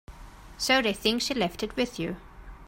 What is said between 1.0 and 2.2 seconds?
she left it with you.